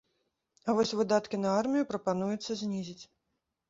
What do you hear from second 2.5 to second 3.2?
знізіць.